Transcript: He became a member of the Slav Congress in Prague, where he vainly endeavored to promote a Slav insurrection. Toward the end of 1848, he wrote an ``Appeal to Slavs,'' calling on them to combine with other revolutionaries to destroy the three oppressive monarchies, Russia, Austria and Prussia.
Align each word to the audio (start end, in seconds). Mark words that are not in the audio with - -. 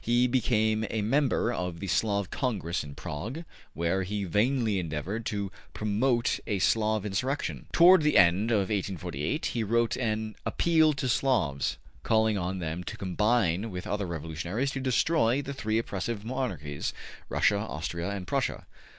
He 0.03 0.25
became 0.25 0.83
a 0.89 1.03
member 1.03 1.53
of 1.53 1.79
the 1.79 1.85
Slav 1.85 2.31
Congress 2.31 2.83
in 2.83 2.95
Prague, 2.95 3.43
where 3.75 4.01
he 4.01 4.23
vainly 4.23 4.79
endeavored 4.79 5.27
to 5.27 5.51
promote 5.75 6.39
a 6.47 6.57
Slav 6.57 7.05
insurrection. 7.05 7.67
Toward 7.71 8.01
the 8.01 8.17
end 8.17 8.49
of 8.49 8.69
1848, 8.71 9.45
he 9.45 9.63
wrote 9.63 9.95
an 9.97 10.35
``Appeal 10.43 10.95
to 10.95 11.07
Slavs,'' 11.07 11.77
calling 12.01 12.35
on 12.35 12.57
them 12.57 12.83
to 12.85 12.97
combine 12.97 13.69
with 13.69 13.85
other 13.85 14.07
revolutionaries 14.07 14.71
to 14.71 14.79
destroy 14.79 15.39
the 15.39 15.53
three 15.53 15.77
oppressive 15.77 16.25
monarchies, 16.25 16.95
Russia, 17.29 17.59
Austria 17.59 18.09
and 18.09 18.25
Prussia. 18.25 18.65